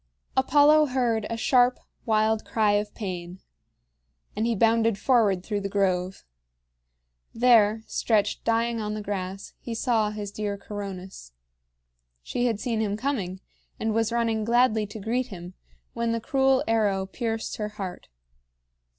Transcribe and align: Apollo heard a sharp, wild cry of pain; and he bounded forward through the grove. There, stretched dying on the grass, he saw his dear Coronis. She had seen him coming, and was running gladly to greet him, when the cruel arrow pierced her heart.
Apollo 0.35 0.87
heard 0.87 1.27
a 1.29 1.37
sharp, 1.37 1.77
wild 2.07 2.43
cry 2.43 2.71
of 2.71 2.91
pain; 2.95 3.39
and 4.35 4.47
he 4.47 4.55
bounded 4.55 4.97
forward 4.97 5.43
through 5.43 5.61
the 5.61 5.69
grove. 5.69 6.23
There, 7.35 7.83
stretched 7.85 8.43
dying 8.43 8.81
on 8.81 8.95
the 8.95 9.03
grass, 9.03 9.53
he 9.59 9.75
saw 9.75 10.09
his 10.09 10.31
dear 10.31 10.57
Coronis. 10.57 11.33
She 12.23 12.47
had 12.47 12.59
seen 12.59 12.81
him 12.81 12.97
coming, 12.97 13.41
and 13.79 13.93
was 13.93 14.11
running 14.11 14.43
gladly 14.43 14.87
to 14.87 14.97
greet 14.99 15.27
him, 15.27 15.53
when 15.93 16.13
the 16.13 16.19
cruel 16.19 16.63
arrow 16.67 17.05
pierced 17.05 17.57
her 17.57 17.69
heart. 17.69 18.07